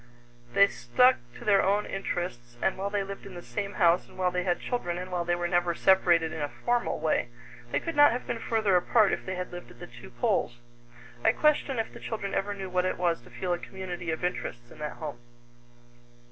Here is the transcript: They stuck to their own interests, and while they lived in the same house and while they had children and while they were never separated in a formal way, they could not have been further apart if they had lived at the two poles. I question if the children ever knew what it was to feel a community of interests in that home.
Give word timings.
They 0.55 0.67
stuck 0.67 1.17
to 1.37 1.45
their 1.45 1.61
own 1.63 1.85
interests, 1.85 2.57
and 2.59 2.75
while 2.75 2.89
they 2.89 3.03
lived 3.03 3.27
in 3.27 3.35
the 3.35 3.43
same 3.43 3.73
house 3.73 4.07
and 4.07 4.17
while 4.17 4.31
they 4.31 4.41
had 4.43 4.59
children 4.59 4.97
and 4.97 5.11
while 5.11 5.25
they 5.25 5.35
were 5.35 5.47
never 5.47 5.75
separated 5.75 6.33
in 6.33 6.41
a 6.41 6.49
formal 6.49 6.99
way, 6.99 7.27
they 7.71 7.79
could 7.79 7.95
not 7.95 8.11
have 8.11 8.25
been 8.25 8.39
further 8.39 8.75
apart 8.75 9.13
if 9.13 9.27
they 9.27 9.35
had 9.35 9.51
lived 9.51 9.69
at 9.69 9.79
the 9.79 9.85
two 9.85 10.09
poles. 10.09 10.57
I 11.23 11.33
question 11.33 11.77
if 11.77 11.93
the 11.93 11.99
children 11.99 12.33
ever 12.33 12.55
knew 12.55 12.67
what 12.67 12.85
it 12.85 12.97
was 12.97 13.21
to 13.21 13.29
feel 13.29 13.53
a 13.53 13.59
community 13.59 14.09
of 14.09 14.23
interests 14.23 14.71
in 14.71 14.79
that 14.79 14.93
home. 14.93 15.19